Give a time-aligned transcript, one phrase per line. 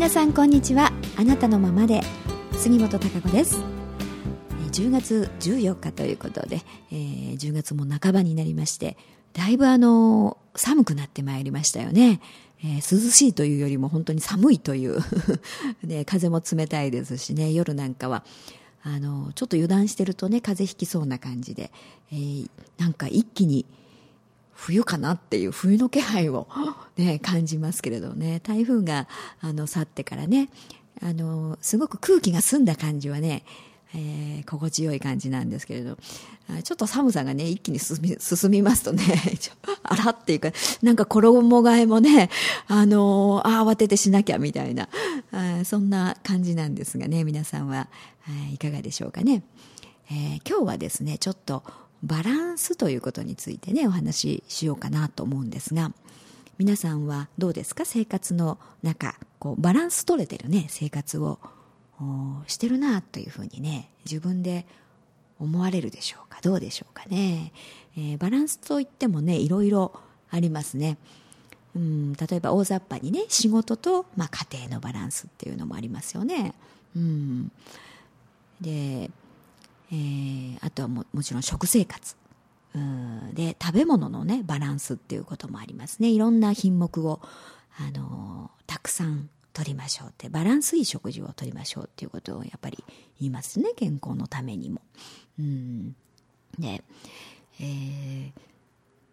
[0.00, 0.92] 皆さんこんにちは。
[1.18, 2.00] あなたのままで。
[2.56, 3.60] 杉本孝子です。
[4.72, 8.96] 10月14日ということで、えー、10月も半ばになりまして
[9.34, 12.22] だいぶあの寒くなってまいりましたよね、
[12.64, 15.00] えー、涼しいというよりも本当に寒いという。
[15.84, 17.52] ね、風も冷たいですしね。
[17.52, 18.24] 夜なんかは
[18.82, 21.70] あのちょっと油断してるとね風邪ひきそうな感じで、
[22.10, 23.66] えー、なんか一気に
[24.60, 26.46] 冬かなっていう冬の気配を、
[26.96, 29.08] ね、感じますけれどね台風が
[29.40, 30.50] あの去ってからね
[31.02, 33.42] あのすごく空気が澄んだ感じはね
[33.92, 35.98] えー、心地よい感じなんですけれど、
[36.62, 39.02] ちょっと寒さがね、一気に進み進みますとね、
[39.82, 42.30] あらっていうか、なんか衣替えもね、
[42.68, 44.88] あのー、あ慌ててしなきゃみたいな、
[45.64, 47.88] そんな感じなんですがね、皆さんは、
[48.54, 49.42] いかがでしょうかね。
[50.08, 51.64] えー、今日はですね、ちょっと
[52.02, 55.92] バランスということについてね、お話ししようかなと思うんですが、
[56.58, 57.84] 皆さんはどうですか？
[57.84, 61.38] 生活の中、こう、バランス取れてるね、生活を。
[62.46, 64.64] してるなというふうにね自分で
[65.38, 66.38] 思われるでしょうか？
[66.40, 67.52] どうでしょうかね、
[67.94, 69.92] えー、バランスといってもねいろいろ
[70.30, 70.96] ありますね。
[71.76, 76.54] うん例えば大雑把にね仕事と、まあ、家庭のバランスっていうのもありますよね。
[76.96, 77.52] うん。
[78.62, 79.10] で、
[79.92, 82.16] えー、あとはももちろん食生活。
[83.34, 86.08] で食べ物のねバランスっていうこともありますね。
[86.08, 87.20] いろんな品目を
[87.78, 90.28] あのたくさん取りましょうって。
[90.28, 92.82] バランスいい食事をとりましょうっていうことをやっぱり
[93.18, 93.72] 言いますね。
[93.76, 94.82] 健康のためにも。
[95.38, 95.96] うん。
[96.58, 96.84] で、
[97.58, 98.32] えー、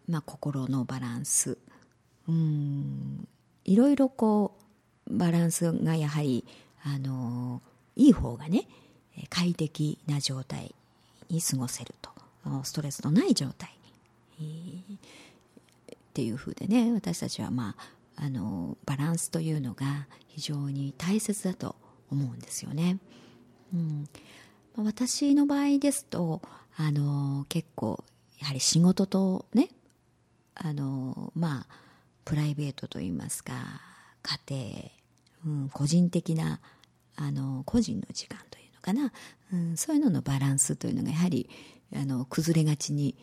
[0.07, 1.57] まあ、心のバランス。
[2.27, 3.27] うん。
[3.65, 4.57] いろいろこ
[5.09, 6.45] うバランスがやはり
[6.83, 7.61] あの
[7.95, 8.67] いい方がね
[9.29, 10.75] 快適な状態
[11.29, 12.17] に過ごせると。
[12.63, 13.69] ストレスのない状態、
[14.39, 17.75] えー、っていうふうでね私たちはま
[18.15, 21.75] ああのバランスというのが非常に大切だと
[22.09, 22.97] 思うんですよね。
[23.73, 24.07] うん、
[24.77, 26.41] 私の場合ですと
[26.77, 28.03] あの結構
[28.39, 29.69] やはり仕事とね
[30.55, 31.73] あのまあ
[32.25, 33.53] プライベートといいますか
[34.47, 34.91] 家
[35.45, 36.59] 庭、うん、個人的な
[37.15, 39.11] あの個人の時間というのかな、
[39.53, 41.49] うん、そういうののバランスというのがやはり
[41.95, 43.15] あの崩れがちに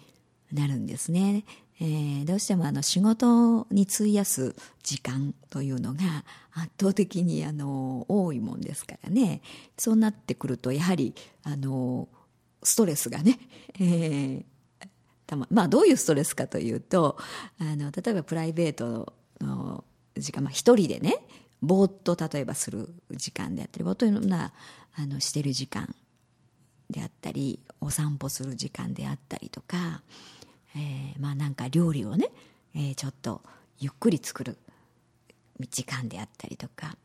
[0.53, 1.45] なるんですね。
[1.81, 4.55] えー、どうしてもあの仕事に費やす
[4.85, 9.43] 時間というのが圧倒的にあの多いもんですからね
[9.77, 12.09] そうなってくるとやはりあの
[12.63, 13.41] ストレスがね、
[13.81, 14.45] えー
[15.27, 17.17] たままあ、どういうストレスかというと
[17.59, 19.83] あの例えばプライベートの
[20.17, 21.17] 時間、まあ、一人でね
[21.63, 24.53] ぼーっと例えばする時間であったりぼーっというのは
[24.97, 25.95] あのしてる時間
[26.91, 30.03] であったりお散歩する時間であったりとか
[30.77, 32.31] えー、まあなんか料理をね、
[32.75, 33.43] えー、ちょっと
[33.79, 34.59] ゆっくり作る
[35.71, 36.97] 時間であったりとか、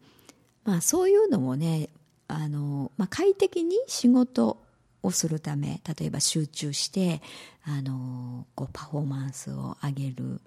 [0.65, 1.89] まあそういうのもね、
[2.27, 4.61] あの、まあ快適に仕事
[5.03, 7.21] をするため、例えば集中して、
[7.63, 10.41] あの、こうパフォーマンスを上げる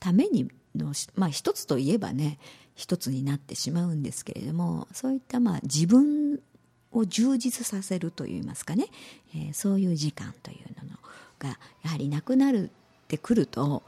[0.00, 2.38] ためにの、まあ一つといえばね、
[2.74, 6.25] 一つになってしまうんですけれども、そういったまあ自分
[6.96, 8.86] を充実させるといいますかね、
[9.34, 10.96] えー、そういう時間というのの
[11.38, 12.68] がやはりなくなるっ
[13.08, 13.82] てくると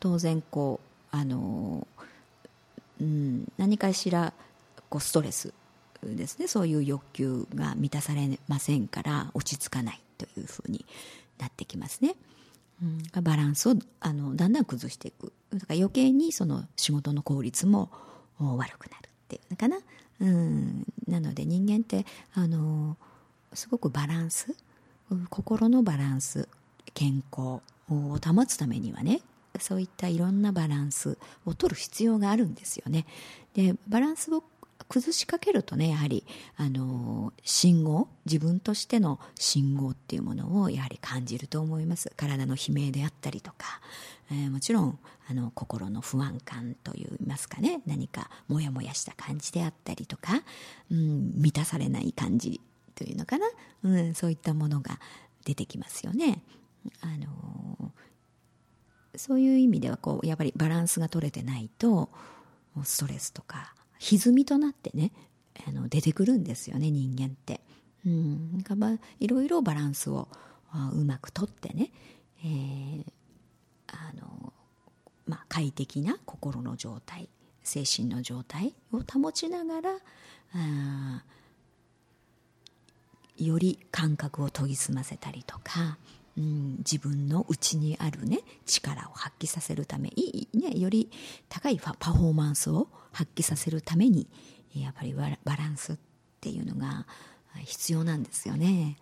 [0.00, 0.80] 当然こ
[1.12, 1.86] うあの、
[3.00, 4.32] うん、何かしら
[4.88, 5.54] こうストレス
[6.02, 6.48] ですね。
[6.48, 10.84] そういう欲求が満たされませんから落ち着かないというふうに
[11.38, 12.14] なってきますね。
[12.82, 15.32] うん、バランスをあのだんだん崩していく。
[15.52, 17.90] だから余計にその仕事の効率も
[18.38, 19.78] 悪くなるっていうのかな、
[20.20, 22.96] うん、なので人間ってあの
[23.54, 24.54] すごくバランス
[25.28, 26.48] 心のバランス
[26.94, 29.20] 健康を保つためにはね
[29.58, 33.06] そういったいろんなバランスを取る必要があるんですよね。
[33.54, 34.44] でバランスを
[34.90, 36.26] 崩しかけるとねやはり
[36.56, 43.80] あの信号自分としての信号っていうものをやはり感じると思います体の悲鳴であったりとか、
[44.32, 44.98] えー、もちろん
[45.28, 50.42] あの心の不安感といいますかね何かモヤモヤした感じであったりとか、
[50.90, 52.60] うん、満たされない感じ
[52.96, 53.46] というのかな、
[53.84, 54.98] うん、そういったものが
[55.44, 56.42] 出てきますよね。
[57.00, 57.92] あの
[59.16, 62.10] そういう意味ではこうやっぱりバランスが取れてないと
[62.82, 65.12] ストレスとか歪みとなってね
[65.66, 67.60] あの出てくるんですよね人間って。
[68.06, 68.64] うん、
[69.18, 70.28] いろいろバランスを
[70.94, 71.92] うまくとってね、
[72.42, 73.04] えー、
[73.88, 74.54] あの
[75.26, 77.28] まあ、快適な心の状態
[77.62, 79.90] 精神の状態を保ちながら
[80.54, 81.22] あ
[83.36, 85.98] より感覚を研ぎ澄ませたりとか、
[86.38, 91.10] うん、自分の内にあるね力を発揮させるためいい、ね、より
[91.48, 94.28] 高いパフォーマンスを発揮させるために
[94.74, 95.96] やっぱりバランスっ
[96.40, 97.06] ていうのが
[97.64, 98.96] 必要なんですよね。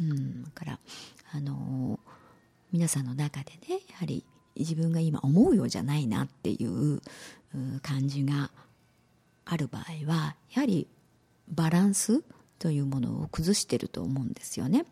[0.00, 0.78] うん、だから
[1.32, 2.00] あの
[2.72, 4.24] 皆さんの中でねやはり
[4.56, 7.00] 自分が今思うようじゃないなっていう
[7.82, 8.50] 感じが
[9.44, 10.88] ある場合はやはり
[11.48, 12.22] バランス
[12.58, 14.84] というものを崩してると思うんですよね。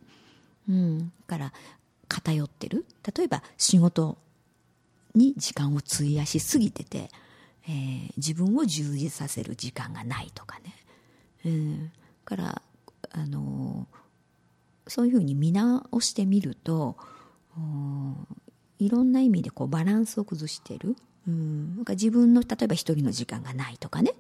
[0.69, 1.53] うん、から
[2.09, 2.85] 偏ってる。
[3.17, 4.19] 例えば仕事
[5.15, 7.11] に時間を費やしすぎてて、
[7.69, 10.75] えー、自分を充実させる時間がないとかね、
[11.45, 11.93] うん、
[12.25, 12.63] から
[13.11, 13.87] あの
[14.87, 16.97] そういうふうに見直してみると
[18.79, 20.97] いろんな意味でこうバランスを崩してる、
[21.29, 24.15] うん、なんか自分の例えば一人の時間がないとかね、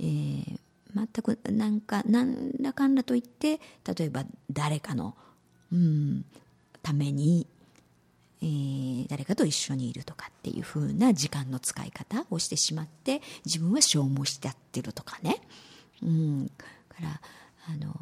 [0.00, 0.58] えー、
[0.94, 5.16] 全くなんか何らかんだと言って例えば誰かの、
[5.72, 6.24] うん、
[6.82, 7.46] ために、
[8.42, 15.40] えー、誰かと一緒にいるとかっていう風な時間の使い方をしてしまって自分は消耗しちゃってるとかね、
[16.02, 16.50] うん、
[16.96, 17.20] から
[17.68, 17.94] あの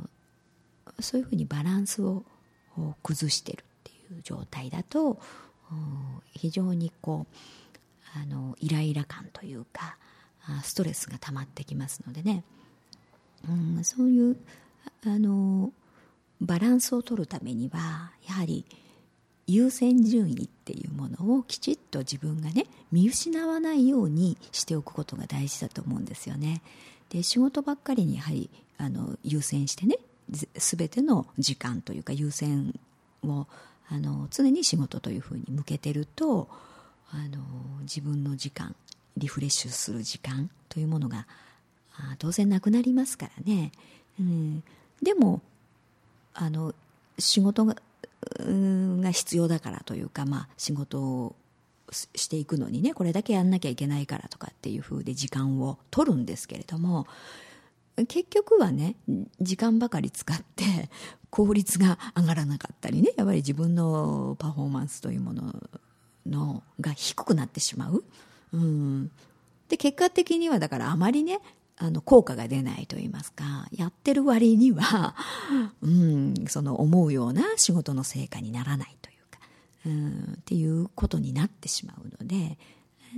[1.00, 2.24] そういうふうにバランスを
[3.02, 5.18] 崩してるっていう状態だと
[6.32, 7.36] 非常にこう
[8.20, 9.96] あのイライラ感というか
[10.62, 12.44] ストレスが溜まってきますのでね、
[13.48, 14.36] うん、そういう
[15.04, 15.72] あの
[16.40, 18.64] バランスを取るためにはやはり
[19.46, 26.62] 優先順位っていうものをきちっと自分がね見失わないようにしておくことが大事だと思うんですよね。
[27.10, 29.98] で仕事ばっかりにやはりあの優先してね
[30.28, 32.78] 全ての時間というか優先
[33.22, 33.46] を
[33.88, 36.48] あの常に仕事というふうに向けてると
[37.10, 37.42] あの
[37.82, 38.74] 自分の時間
[39.16, 41.26] リフレッシュする時間というものが
[42.18, 43.70] 当然なくなりますからね、
[44.18, 44.62] うん、
[45.02, 45.42] でも
[46.34, 46.74] あの
[47.18, 47.76] 仕事が
[48.38, 51.36] が必要だからというか、まあ、仕事を
[51.92, 57.06] していくのにねこれだけやんなきゃいけないからとかっていうふうで時間を取るんですけれども
[58.08, 58.96] 結局はね
[59.40, 60.64] 時間ばかり使って
[61.30, 65.54] 効率が上がらなかったりねやっぱり自分のパフォーマンスというもの
[66.26, 68.02] のが低くなってしまう。
[68.52, 69.10] うん、
[69.68, 71.40] で結果的にはだからあまりね
[71.76, 75.16] あの効果が出ないと言いますかやってる割には、
[75.82, 79.40] うん、その思うような仕事の成果にならないというか、
[79.86, 82.58] うん、っていうことになってしまうので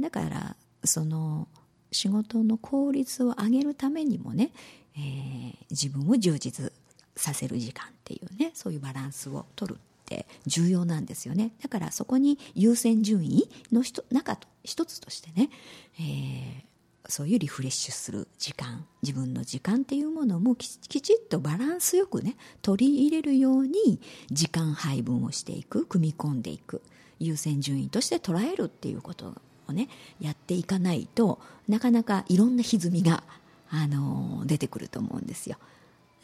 [0.01, 1.49] だからその
[1.93, 4.53] 仕事の効率を上げるためにもね、
[4.97, 6.73] えー、自分を充実
[7.15, 11.53] させる時間っていうねそういうバランスを取るって重要なんですよね。
[11.63, 15.51] だからそこに優先順位の中と一つとしてね、
[15.99, 16.76] えー、
[17.09, 24.01] そういうリフレッシュする時間自分の時間っていうものもきちっとバランスよくね取り入れるように
[24.31, 26.83] 時間配分をしていく組み込んでいく
[27.19, 29.35] 優先順位として捉えるっていうこと
[29.69, 29.89] をね
[30.21, 31.39] やっていかないと
[31.69, 33.23] なかなかいろんな歪みが、
[33.69, 35.57] あの出てくると思うんですよ。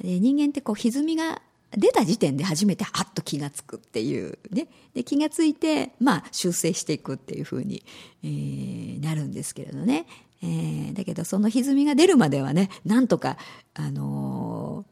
[0.01, 1.43] で人間ってこう歪みが
[1.77, 7.83] 出た時点で初めてはっと気が付くっていうねで気が付いて、まあ、修正していくっていうふうに、
[8.23, 10.07] えー、なるんですけれどね、
[10.43, 13.37] えー、だけどその歪みが出るまではねなんとか、
[13.75, 14.85] あの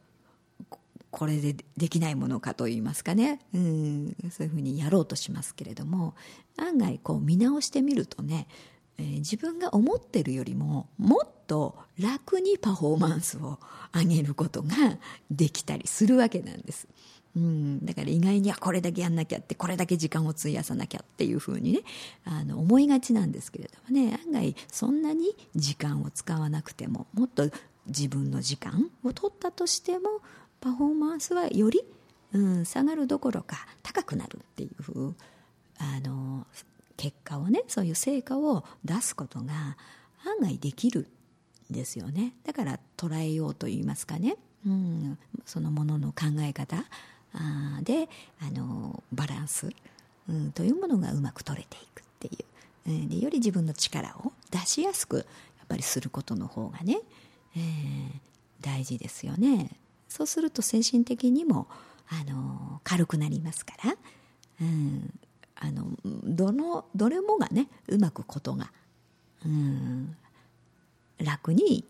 [0.69, 0.77] ー、
[1.09, 6.13] これでできないものかといいますかね、うん、そういうふうにやろうとしますけれども
[6.57, 8.47] 案外こう見直してみるとね、
[8.99, 13.59] えー、自分が思ってるよりももっと楽にパフォーマンスを
[13.93, 14.75] 上げることが
[15.31, 16.87] できたりするわけなんです。
[17.35, 21.79] うん、だから意外にこれだけやんなきゃってこれだけ時間を費やさなきゃっていうふうにね
[22.25, 27.49] あの思いがちなんですけれどもね案外そんなに時間を使わなくてももっと
[27.87, 30.21] 自分の時間を取ったとしても
[30.59, 31.81] パフォーマンスはより、
[32.33, 35.15] うん、下がるどころか高くなるっていうふう
[35.79, 36.45] あの
[36.97, 39.77] 結果をねそういう成果を出すことが
[40.25, 41.07] 案外できる
[41.71, 42.35] んですよね。
[42.43, 44.35] だから捉えようと言いますかね、
[44.67, 46.85] うん、そのものの考え方。
[47.33, 48.09] あで
[48.41, 49.69] あのバランス、
[50.29, 52.29] うん、というものがうまく取れていくってい
[52.87, 55.25] う、うん、でより自分の力を出しやすくやっ
[55.67, 56.99] ぱりすることの方がね、
[57.55, 57.63] えー、
[58.61, 59.69] 大事ですよね
[60.09, 61.67] そうすると精神的にも
[62.09, 63.95] あの軽くなりますから、
[64.61, 65.13] うん、
[65.55, 68.71] あのどのどれもがねうまくことが、
[69.45, 70.17] うん、
[71.17, 71.85] 楽に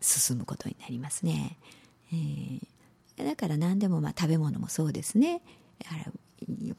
[0.00, 1.58] 進むことになりますね。
[2.12, 2.71] えー
[3.16, 5.42] だから何でもまあ食べ物もそうですね。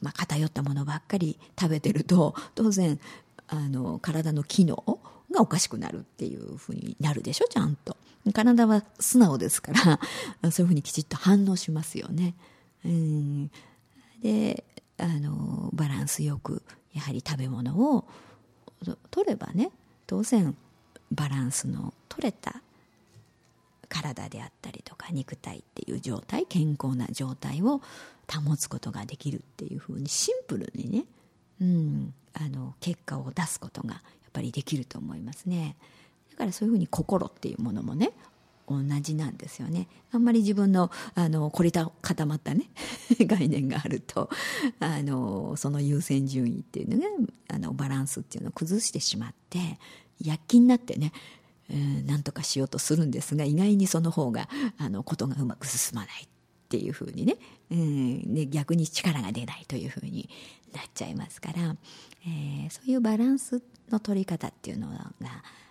[0.00, 3.00] まあ、偏ったものばっかり食べてると当然
[3.48, 4.76] あの体の機能
[5.30, 7.96] がおかしくなるっていうふうになるでしょちゃんと。
[8.32, 9.72] 体は素直ですか
[10.42, 12.34] らそういうふうにきちっと反応しますよね。
[12.84, 13.50] うん、
[14.22, 14.64] で
[14.98, 16.62] あのバランスよく
[16.94, 18.04] やはり食べ物を
[19.10, 19.70] 取ればね
[20.06, 20.56] 当然
[21.10, 22.62] バランスの取れた
[24.02, 27.80] 体であったりとか肉体っていう状態健康な状態を
[28.28, 31.04] 保つことができるっていうふうにシンプルにね、
[31.60, 34.00] うん、あの結果を出すことがやっ
[34.32, 35.76] ぱりできると思いますね。
[36.32, 38.10] だからそういうふうに心っていうものもね
[38.66, 39.86] 同じなんですよね。
[40.10, 42.64] あんまり自分のあの凝り固まったね
[43.20, 44.30] 概念があると
[44.80, 47.06] あのその優先順位っていうのが
[47.48, 49.78] あのバランスっていうのを崩してしまって
[50.20, 51.12] 躍起になってね
[52.06, 56.28] 何とかしようとするんですが意外にその方があのことがうまく進まないっ
[56.68, 57.36] ていうふうにね、
[57.70, 60.28] うん、で逆に力が出ないというふうに
[60.74, 61.76] なっちゃいますから、
[62.26, 65.12] えー、そういうバランスの取り方っていうのが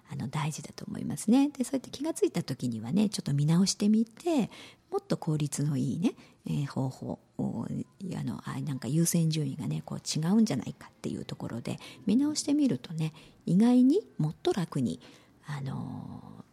[0.10, 1.50] あの大事だと思いますね。
[1.50, 4.50] でそうやって気が付いた時にはねちょっと見直してみて
[4.92, 6.14] もっと効率のいいね、
[6.46, 7.68] えー、方法を
[8.16, 13.12] あのあなんか優先順位がねこう違うんじゃないかっていうところで見直してみるとね
[13.46, 15.02] 意外にもっと楽に
[15.48, 16.44] あの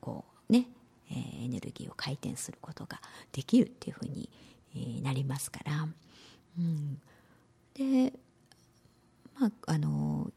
[0.00, 0.66] こうね、
[1.10, 3.00] えー、エネルギーを回転することが
[3.32, 4.28] できるっていうふうに、
[4.74, 5.88] えー、なりますから、
[6.58, 7.00] うん、
[7.74, 8.12] で
[9.38, 10.30] まああの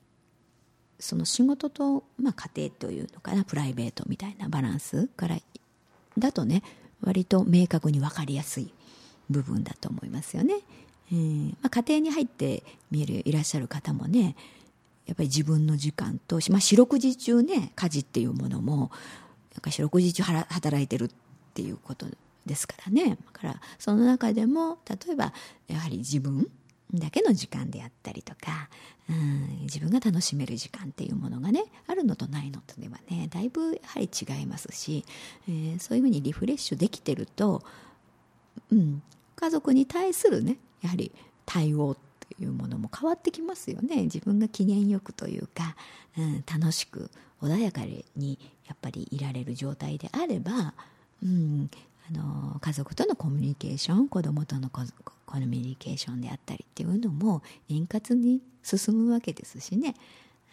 [1.00, 5.38] その仕事と、まあ、家庭というのかなプライベートみたいなバランスから
[6.18, 6.62] だとね
[7.02, 8.72] 割と明確に分かりやすい
[9.30, 10.56] 部分だと思いますよね。
[11.12, 14.36] えーまあ、家庭に入って見えるいらっしゃる方もね
[15.12, 18.92] やっぱり自分の時間と、まあ、四六時中ね家事っていうものも
[19.54, 21.10] なんか四六時中働いてるっ
[21.54, 22.06] ていうこと
[22.46, 23.10] ですからね。
[23.10, 25.34] だからその中でも例えば
[25.68, 26.50] やはり自分
[26.94, 28.70] だけの時間であったりとか、
[29.10, 35.04] うん、自分が楽しめる時間っていうものがねあるのとないのとではねだいぶやはり違いますし、
[35.50, 37.64] えー、そういうふうにリフレッシュできてると、
[38.72, 39.02] うん、
[39.36, 41.12] 家族に対するねやはり
[41.46, 44.04] 対応っていうものも変わってきますよね。
[44.04, 45.76] 自分が機嫌よくというか、
[46.18, 47.10] うん、楽しく
[47.42, 47.82] 穏やか
[48.16, 50.74] にやっぱりいられる状態であれば、
[51.24, 51.70] うん、
[52.10, 54.82] あの家族とのコミュニケーション子供とのコ
[55.40, 59.96] ミュニケーションであったりっていうのも円滑に進むわけですしね、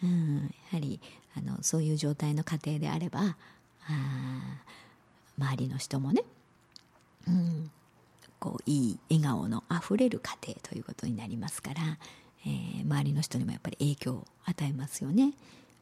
[0.03, 0.99] うん、やはり
[1.37, 4.59] あのそういう状態の家庭であればあ
[5.37, 6.23] 周りの人もね、
[7.27, 7.71] うん、
[8.39, 11.97] こういい笑顔のあふれる家庭ということになりますから、
[12.45, 15.33] えー、周りの人にもやっぱり影響を与えますよね。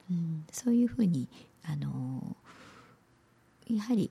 [0.10, 1.30] うん、そういうふうに
[1.64, 2.36] あの
[3.70, 4.10] やはり、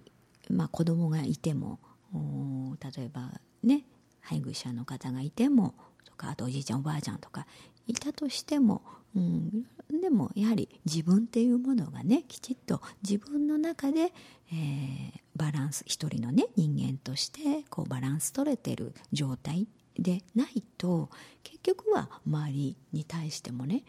[0.51, 1.79] まあ、子供がいても
[2.13, 3.85] 例えばね
[4.21, 5.75] 配偶者の方がいても
[6.05, 7.47] とかあとおじいちゃんおばあちゃんとか
[7.87, 8.83] いたとしても、
[9.15, 14.13] うん、でもやはり自分っていうものがねきちっと自分の中で、
[14.53, 21.09] えー、バランス一人のね人間としてこうバランス取れてる状態でないと
[21.43, 23.85] 結局は周りに対してもね、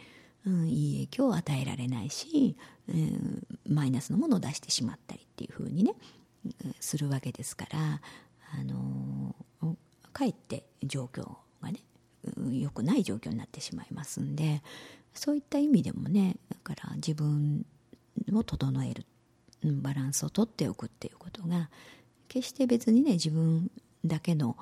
[0.45, 2.55] うん、いい影響を与えられないし、
[2.87, 8.01] うん、マイナスのものを出してしまったりっていうふうにね、うんするわけですから、
[8.59, 9.75] あのー、
[10.13, 11.35] かえって状況
[12.51, 14.61] 良くない状況になってしまいますんで
[15.13, 17.65] そういった意味でもねだから自分
[18.33, 19.05] を整える
[19.63, 21.69] バランスをとっておくっていうことが
[22.27, 23.71] 決して別にね自分
[24.05, 24.55] だけの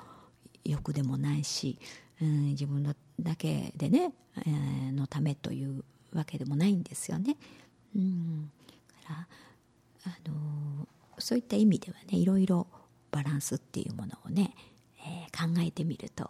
[0.64, 1.78] 欲でもないし、
[2.22, 2.84] うん、自分
[3.20, 7.38] だけでね、えー、のためというわけでもないんですよね。
[7.96, 8.52] うん、
[9.06, 9.28] から
[10.06, 12.68] あのそういった意味ではねいろいろ
[13.12, 14.54] バランスっていうものをね、
[15.00, 16.30] えー、考えてみると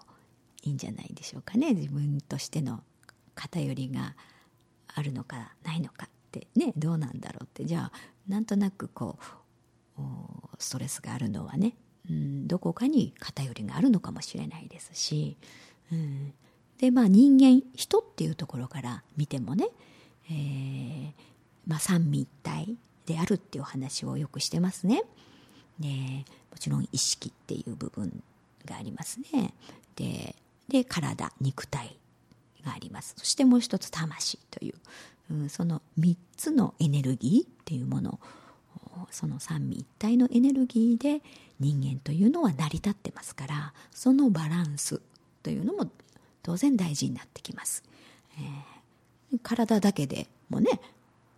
[0.65, 1.74] いいんじゃないでしょうかね。
[1.74, 2.84] 自分としての
[3.36, 4.15] 偏りが
[4.88, 6.48] あるのかないのかって。
[6.55, 7.65] ねどうなんだろうって。
[7.65, 9.17] じゃあなんとなくこ
[9.98, 10.01] う
[10.60, 11.75] ストレスがあるのはね、
[12.10, 15.38] うん、どこかに偏りがあるのかもしれないですし、
[15.91, 16.34] うん、
[16.79, 19.67] でまあ人間人っていうところから見てもね、
[20.29, 21.12] えー
[21.67, 25.03] まあ、三位一体であるっていう話をよくしてますね。
[25.79, 25.88] で
[26.51, 28.24] もちろん意識っていう部分
[28.65, 29.53] がありますね。
[29.95, 30.36] で
[30.67, 31.98] で体肉体
[32.65, 33.13] があります。
[33.17, 34.75] そしてもう一つ魂という、
[35.31, 38.19] うん、その3つのエネルギーっていうもの
[39.12, 41.22] その三位一体のエネルギーで
[41.60, 45.01] 人間というのは成り立ってますからそのバランス
[45.43, 45.89] というのも
[46.43, 47.84] 当然大事になってきます、
[48.38, 50.79] えー、体だけでもね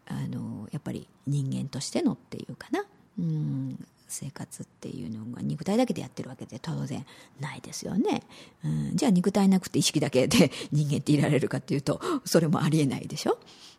[0.07, 2.83] あのやっぱり人間としてのっていうかな、
[3.19, 7.05] うん、生活っていうのが肉体だけでやってるわけで当然
[7.39, 8.23] ないですよね、
[8.63, 13.37] うん、じゃあ肉体なくて意識だけで 人間っていられるかっていうとそれもありえないでしょ、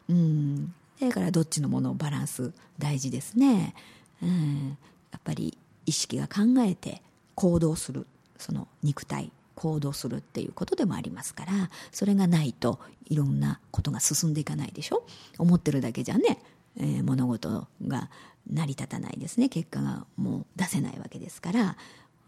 [0.08, 3.75] うん、だからどっちのものバランス大事ですね、
[4.23, 4.76] うん、
[5.11, 5.56] やっぱり
[5.87, 7.02] 意識が考えて
[7.35, 8.06] 行動する。
[8.38, 15.04] その肉体行動するっていうことでもありますからそれがないといろんなことが進んでいかないでしょ？
[15.38, 16.40] 思ってるだけじゃね。
[16.77, 18.11] えー、物事が
[18.51, 19.49] 成り立たないですね。
[19.49, 21.77] 結果がもう出せないわけですから、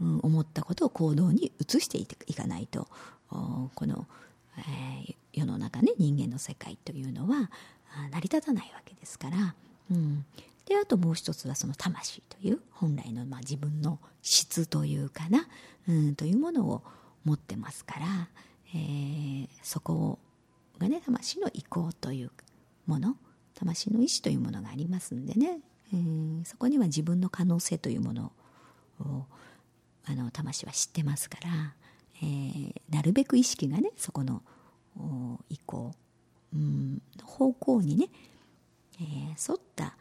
[0.01, 2.89] うん、思ったことを行動に移していかないと。
[3.29, 4.07] この、
[4.59, 7.51] えー、世の中ね人間の世界というのは
[8.11, 9.55] 成り立たないわけですから、
[9.91, 10.25] うん、
[10.67, 15.47] であともう一つはその魂という本来の、まあ、自分の質というかな、
[15.89, 16.83] うん、というものを
[17.25, 18.29] 持ってますから、
[18.75, 20.19] えー、そこ
[20.79, 22.31] がね魂の意向という
[22.87, 23.17] もの。
[23.61, 25.59] 魂の意志というものがありますんでね、
[25.93, 28.33] えー、そこには自分の可能性というもの
[29.01, 29.27] を
[30.07, 31.75] あの魂は知ってますから、
[32.23, 34.43] えー、なるべく意識がねそこの
[35.51, 35.93] 意向、
[36.55, 38.09] うん、方向にね、
[38.99, 39.95] えー、沿った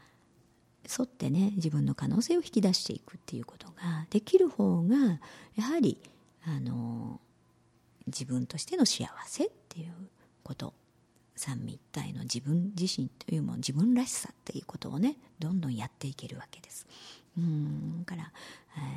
[0.85, 3.73] 沿ってね自分の可能性を引き出していくっていうことが
[4.09, 5.19] できる方が
[5.55, 5.99] やはり
[6.45, 7.19] あの
[8.07, 9.91] 自分としての幸せっていう
[10.43, 10.73] こと
[11.39, 16.85] 三位一体の自分自身というもの自分らしさっていうことをねどんどんやっていけるわけです。
[17.37, 18.33] うんから、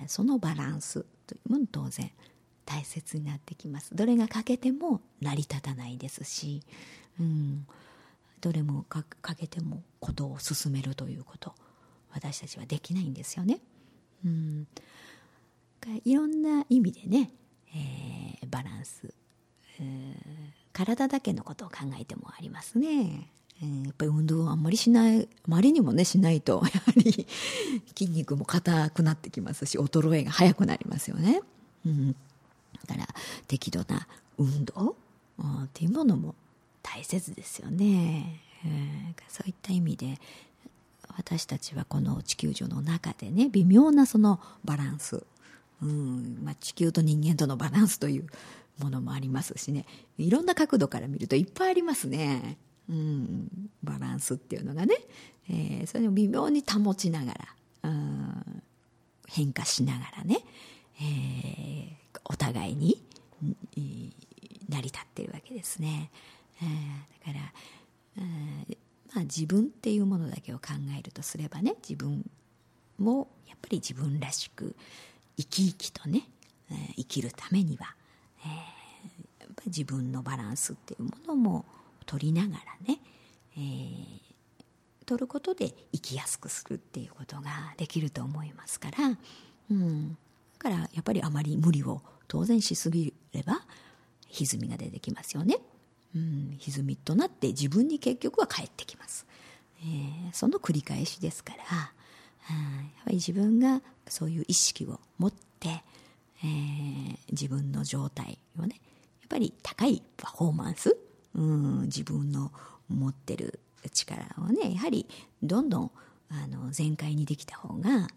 [0.03, 2.11] えー、そのバランスというもの当然
[2.67, 6.63] 大切になってきますどれが欠けても成り立たないですし、
[7.21, 7.65] うん、
[8.41, 9.05] どれも欠
[9.39, 11.55] けてもことを進めるということ
[12.13, 13.61] 私たちはできないんですよね。
[14.25, 14.67] うん、
[16.05, 17.31] いろんな意味でね、
[17.75, 19.15] えー、バランス、
[20.73, 23.29] 体だけのことを考えてもありますね。
[23.61, 27.29] やっぱり運動をあんまりしないあまりにもねしないと やはり
[27.97, 31.43] 筋肉も硬くなってきますし衰えが早くなりますよね。
[31.87, 32.13] うん、
[32.87, 33.09] だから
[33.47, 34.97] 適度な運動
[35.65, 36.35] っていうものも
[36.83, 38.41] 大切ですよね。
[38.65, 40.21] えー、そういった意味で
[41.17, 45.25] 私たちはこの地球上の中でね微妙なそのバランス、
[45.83, 48.27] うんまあ、地球と人間とのバランスという
[48.79, 49.87] ものもありますしね。
[50.19, 52.59] いろんな角度から見るといっぱいありますね、
[52.89, 53.49] うん、
[53.83, 54.97] バランスっていうのがね、
[55.51, 57.39] えー、それを微妙に保ちながら、
[57.85, 58.63] うん、
[59.29, 60.39] 変化しながらね、
[61.01, 63.03] えー、お互いに、
[64.69, 66.11] 成り立ってるわけですね、
[66.63, 67.53] えー、だから、
[68.19, 68.79] えー
[69.15, 72.25] まあ、自分っていうものだけを考えるとすればね自分
[72.99, 74.75] もやっぱり自分らしく
[75.37, 76.29] 生き生きとね、
[76.97, 77.95] 生きるためには、
[78.45, 81.65] えー、自分のバランスっていうものも
[82.07, 83.01] 取りながらね、
[83.57, 84.33] えー、
[85.07, 88.97] 取ることで生きやすくするっていうことができると思いますから、
[89.71, 90.17] うん、だ
[90.59, 93.61] からやっぱりあまり無理を当然しすぎれば
[94.29, 95.59] 歪みが出てきますよね。
[96.15, 99.27] うん、歪みとなって自分に結局は返ってきます、
[99.81, 101.59] えー、その繰り返しですから、
[102.51, 105.83] うん、やっぱり自分がそういう意識を持って、
[106.45, 108.81] えー、自分の状態をね
[109.21, 110.97] やっぱり高いパフォーマンス、
[111.35, 112.53] うん、自分の
[112.89, 113.61] 持ってる
[113.93, 115.07] 力をねやはり
[115.43, 115.91] どんどん
[116.31, 118.09] あの全開にできた方が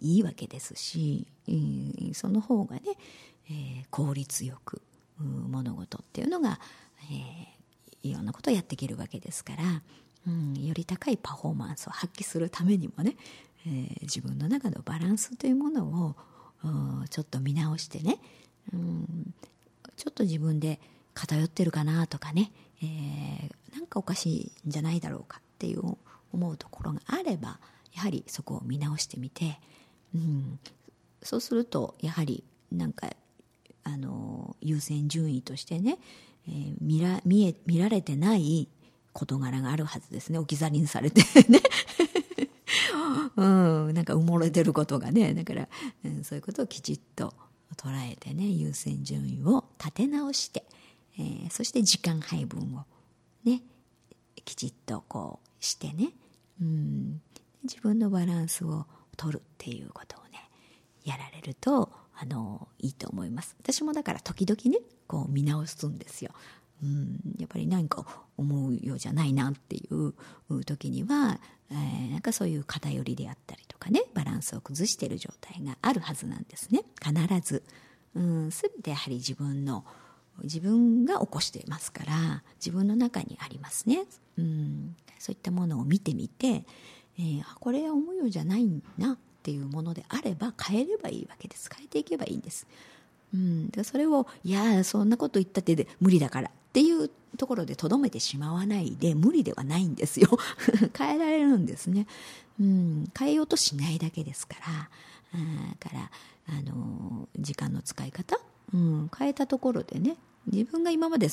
[0.00, 2.82] いいわけですし、うん、その方がね、
[3.48, 4.82] えー、効率よく
[5.18, 6.58] 物事っていうのが
[7.10, 9.82] えー、いろんなことをやっていけるわけですから、
[10.26, 13.16] うん、より高いパフォーマンスを発揮するためにもね、
[13.66, 16.16] えー、自分の中のバランスというものを
[17.10, 18.18] ちょっと見直してね、
[18.72, 19.34] うん、
[19.96, 20.80] ちょっと自分で
[21.14, 22.50] 偏ってるかなとかね、
[22.82, 25.96] えー、なんかおかしいんじゃないだろうかっていう
[26.32, 27.60] 思うところがあれば
[27.94, 29.60] やはりそこを見直してみて、
[30.14, 30.58] うん、
[31.22, 33.10] そうするとやはりなんか
[33.84, 35.98] あの優先順位としてね、
[36.48, 38.68] えー、見ら見え見られてない
[39.12, 40.38] 事柄があるはずですね。
[40.38, 41.60] 置き去りにされてね。
[43.36, 45.68] うん、なんか埋もれてることがねだから、
[46.04, 47.34] うん、そういうことをきちっと
[47.76, 50.64] 捉えてね優先順位を立て直して、
[51.18, 52.84] えー、そして時間配分を
[53.44, 53.62] ね
[54.44, 56.10] きちっとこうしてね、
[56.60, 57.20] うん、
[57.64, 60.48] 自分のバランスを取るっていうことをね
[61.04, 63.56] やられるとあのいいと思います。
[63.60, 66.30] 私もだから時々ねこう見直すんですよ。
[66.82, 68.04] うん、やっぱり何か
[68.36, 70.14] 思うようじゃないなっていう
[70.64, 76.82] 時には、えー、なんかそういう偏りであったりとかねバランスを崩している状態があるはずなんですね。
[77.02, 77.62] 必ず、
[78.14, 79.84] うん、全てやはり自分の
[80.42, 84.04] 自分が起こしていますから自分の中にありますね、
[84.36, 86.64] うん、そういったものを見てみて、
[87.18, 88.68] えー、これは思うようじゃない
[88.98, 91.70] なっていうものであれば変えればいいわけです。
[91.72, 92.66] 変えていけばいいんです、
[93.32, 96.48] うん、でそれをいやそんなこと言ったってで無理だから。
[96.48, 100.28] っっていうところでとどめてしまわないで無理ではないんですよ。
[100.96, 102.06] 変えられるんですね、
[102.60, 104.90] うん、変えようとしないだけですから。
[105.80, 106.10] だから
[106.46, 108.38] あの時間の使い方、
[108.72, 111.28] うん、変えたところでね自分が今まで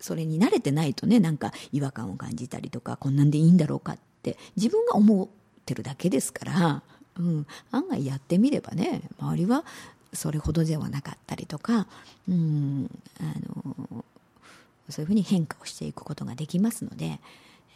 [0.00, 3.98] それに慣れてないとねなんか違和感を感じたりとかこんなんでいいんだろうかっ
[4.30, 5.28] って自分が思っ
[5.64, 6.82] てるだけですから、
[7.18, 9.64] うん、案外やってみればね周りは
[10.12, 11.86] それほどではなかったりとか、
[12.28, 13.22] うん、あ
[13.94, 14.04] の
[14.88, 17.18] そういうふうに変化をしていくことができますので、え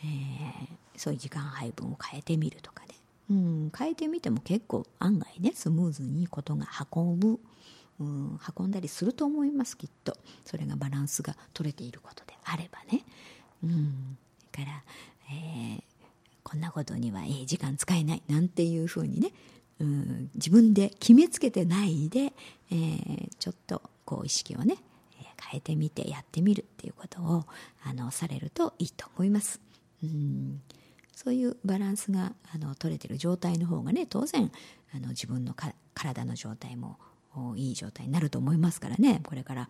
[0.05, 2.94] ー、そういう時間配分を変えてみるとかね、
[3.31, 7.40] うん、変えてみても結構案外ねスムーズにことが運ぶ、
[8.01, 10.16] うん、運んだりすると思いますきっと。
[10.44, 13.05] それがバランスが取れていることであればね、
[13.62, 14.16] うん、
[14.53, 14.83] だから、
[15.31, 15.83] えー、
[16.42, 19.33] こんなことにはええ時間使えないなんていうふうにね、
[19.81, 22.33] うん、自分で決めつけてないで、
[22.70, 24.77] えー、ちょっとこう意識をね
[25.40, 27.44] 変えてみてやってみるっていうことを
[27.85, 29.61] あのされるといいと思います。
[30.03, 30.61] うん。
[31.14, 34.50] そういうバランスがあの取れてる状態の方がね当然
[34.94, 35.55] あの自分の
[35.94, 36.98] 体の状態も
[37.57, 39.20] いい状態になると思いますからね。
[39.24, 39.68] これから、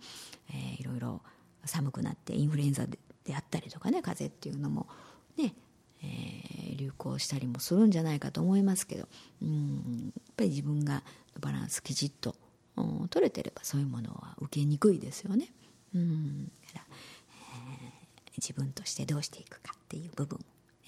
[0.50, 1.20] えー、いろいろ
[1.64, 2.98] 寒くなってインフルエンザで
[3.34, 4.86] あったりとかね風邪っていうのも
[5.36, 5.54] ね、
[6.02, 9.08] えー、流行したりもするんじゃないかと思いますけど。
[9.42, 10.12] うん。
[10.14, 11.02] やっぱり自分が
[11.40, 12.34] バランスきちっと
[13.10, 15.48] 取れてればそういうものは受けにくいですよね。
[15.94, 16.44] うん。
[16.46, 16.82] だから、
[17.82, 20.38] えー、自分としてどうしていくかっていう部分、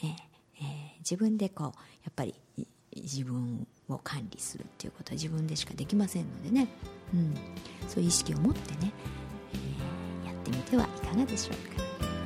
[0.02, 1.72] えーえー、自分でこうや
[2.10, 2.34] っぱり
[2.94, 6.68] 自分を管理するっていうことは自分でしかできませんのでね、
[7.14, 7.34] うん、
[7.88, 8.92] そういう意識を持ってね、
[10.24, 11.82] えー、やってみてはいかがでしょうか。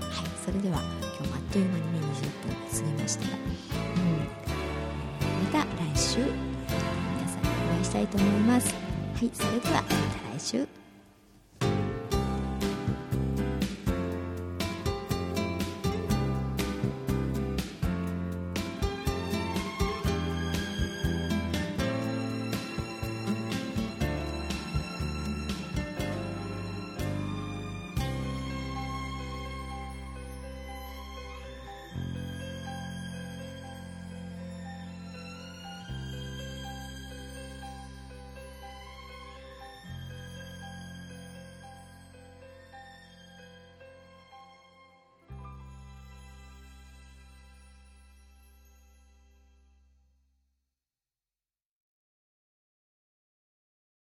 [0.06, 0.26] はい。
[0.44, 0.80] それでは
[1.18, 3.38] 今日もあっという間にね20分が過ぎましたが、う
[5.40, 6.28] ん、また来週皆
[7.28, 8.95] さんにお会いしたいと思います。
[9.16, 10.85] はいそれではまた来週。